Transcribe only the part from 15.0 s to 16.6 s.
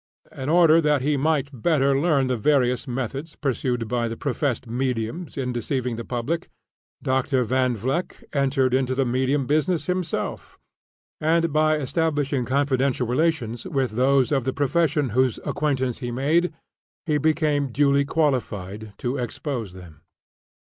whose acquaintance he made,